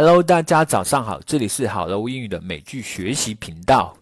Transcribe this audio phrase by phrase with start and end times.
[0.00, 3.98] Hello，大家早上好，这里是好楼英语的美剧学习频道。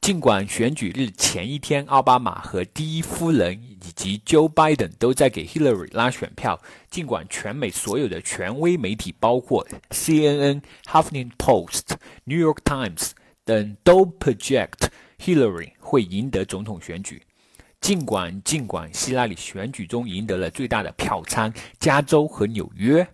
[0.00, 13.10] 尽管选举日前一天，奥巴马和第一夫人以及 Joe Biden 都在给 Hillary 拉选票，尽管全美所有的权威媒体，包括 CNN、Huffington Post、New York Times
[13.44, 17.20] 等，都 project Hillary 会赢得总统选举。
[17.80, 23.04] 尽管尽管希拉里选举中赢得了最大的票仓加州和纽约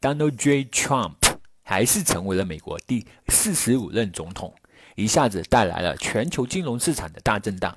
[0.00, 0.64] ，Donald J.
[0.64, 1.17] Trump。
[1.68, 4.54] 还是成为了美国第四十五任总统，
[4.94, 7.76] 一下子带来了全球金融市场的大震荡。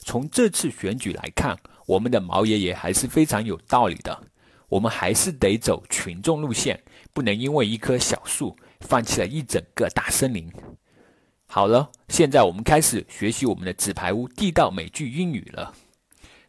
[0.00, 1.56] 从这次选举来看，
[1.86, 4.24] 我们的毛爷爷还是非常有道理的。
[4.68, 6.82] 我们还是得走群众路线，
[7.12, 10.52] 不能因为一棵小树放弃了一整个大森林。
[11.46, 15.72] 好了，现在我们开始学习我们的纸牌屋地道美剧英语了。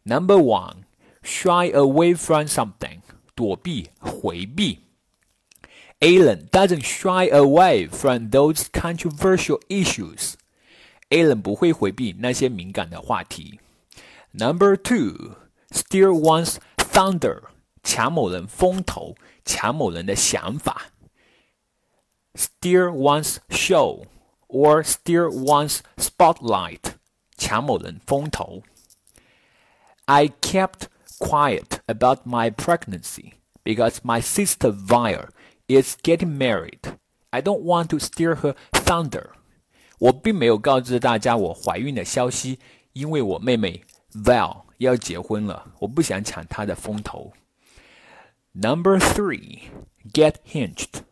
[0.02, 3.02] Number one，shy away from something，
[3.36, 4.89] 躲避、回避。
[6.01, 10.35] Alan doesn't shy away from those controversial issues.
[11.11, 13.61] Alan 不会回避那些敏感的话题。
[14.33, 15.37] Number two,
[15.71, 17.45] steer one's thunder，
[17.83, 20.91] 抢某人风头，抢某人的想法。
[22.35, 24.07] Steer one's show
[24.49, 26.95] or steer one's spotlight，
[27.37, 28.63] 抢某人风头。
[30.07, 35.29] I kept quiet about my pregnancy because my sister Vire
[35.70, 36.98] is getting married.
[37.30, 39.30] I don't want to steal her thunder.
[40.00, 42.60] 我并没有告知大家我怀孕的消息，
[42.94, 47.32] 因为我妹妹 Val 要结婚了，我不想抢她的风头。
[48.54, 49.60] Number three,
[50.12, 51.04] get hitched.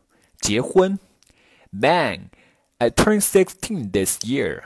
[0.42, 0.98] 结婚
[1.72, 2.30] ，bang.
[2.80, 4.64] I turned 16 this year.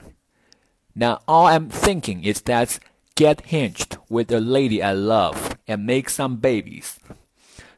[0.93, 2.77] Now all I'm thinking is that
[3.15, 6.95] get hitched with a lady I love and make some babies.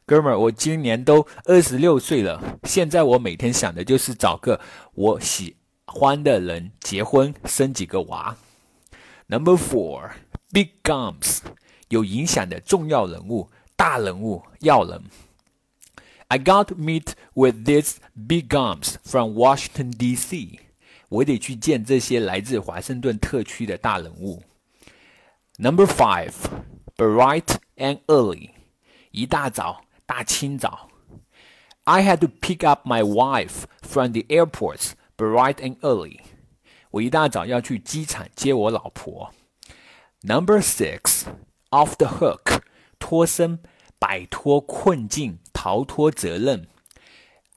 [0.06, 4.60] 哥们儿，我今年都二十六岁了，现在我每天想的就是找个
[4.92, 8.36] 我喜欢的人结婚，生几个娃。
[9.28, 10.10] Number four,
[10.52, 11.38] big guns，
[11.88, 15.04] 有影响的重要人物、大人物、要人。
[16.28, 20.60] I got meet with these big guns from Washington D.C.
[21.08, 24.42] 我得去见这些来自华盛顿特区的大人物。
[25.56, 26.32] Number five,
[26.96, 28.50] bright and early，
[29.10, 29.82] 一大早。
[30.05, 30.89] 大清早，
[31.83, 36.19] I had to pick up my wife from the airport bright and early。
[36.91, 39.33] 我一大早要去机场接我老婆。
[40.21, 41.23] Number six,
[41.69, 42.61] off the hook，
[42.99, 43.59] 脱身，
[43.99, 46.67] 摆脱困境，逃脱责任。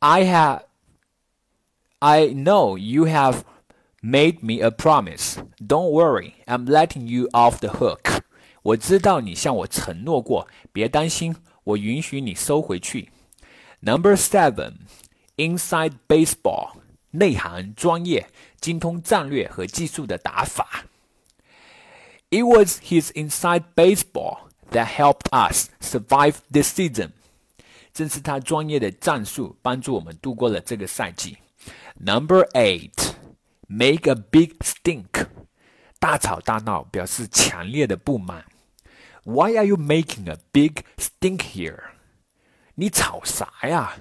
[0.00, 0.62] I have,
[2.00, 3.42] I know you have
[4.02, 5.36] made me a promise.
[5.58, 8.22] Don't worry, I'm letting you off the hook.
[8.62, 11.36] 我知道你向我承诺过，别担心，
[11.67, 13.09] 我允许你收回去。
[13.81, 14.75] Number seven,
[15.35, 16.77] inside baseball，
[17.11, 18.29] 内行专业，
[18.61, 20.85] 精通战略和技术的打法。
[22.29, 27.11] It was his inside baseball that helped us survive this season。
[27.93, 31.37] 正是他专业的战术帮助我们度过了这个赛季。
[31.99, 33.13] Number eight,
[33.67, 35.27] make a big stink，
[35.99, 38.45] 大吵大闹表示强烈的不满。
[39.26, 41.82] why are you making a big stink here?
[42.74, 43.96] 你吵啥呀？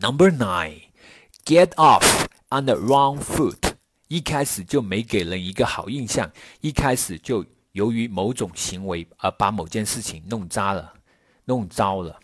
[0.00, 0.82] Number nine,
[1.44, 3.74] get off on the wrong foot.
[4.08, 6.30] 一开始就没给人一个好印象，
[6.60, 10.94] 一开始就由于某种行为而把某件事情弄渣了，
[11.44, 12.20] 弄糟了。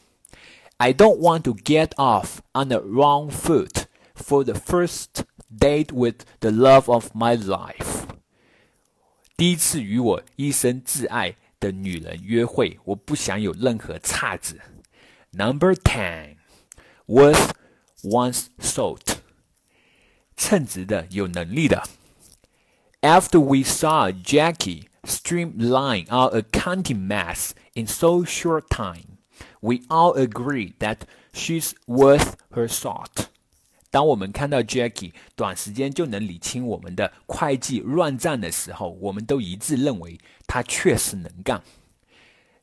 [0.79, 3.84] I don't want to get off on the wrong foot
[4.15, 8.06] for the first date with the love of my life.
[9.37, 14.61] 第一次与我一生挚爱 的女人约会，我不想有任何岔子。
[15.33, 16.37] Number ten,
[17.06, 17.51] worth
[18.03, 19.17] one's salt，
[20.37, 21.83] 称职的、有能力的。
[23.01, 29.19] After we saw Jackie streamline our accounting mess in so short time,
[29.61, 30.99] we all agreed that
[31.33, 33.27] she's worth her salt.
[33.91, 40.19] 当我们看到 Jackie 短时间就能理清我们的会计乱账的时候，我们都一致认为
[40.53, 41.62] 他确实能干。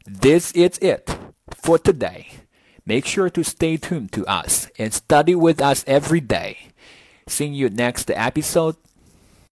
[0.06, 1.10] This is it
[1.50, 2.28] for today.
[2.86, 6.72] Make sure to stay tuned to us and study with us every day.
[7.28, 8.76] See you next episode.